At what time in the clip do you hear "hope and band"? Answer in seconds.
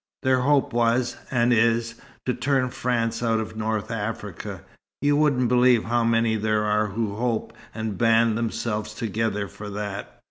7.17-8.35